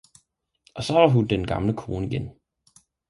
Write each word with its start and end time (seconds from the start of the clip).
og 0.75 0.83
så 0.83 0.93
var 0.93 1.07
hun 1.09 1.27
den 1.27 1.47
gamle 1.47 1.73
kone 1.77 2.05
igen. 2.07 2.31